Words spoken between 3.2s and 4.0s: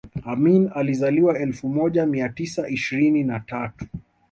na tatu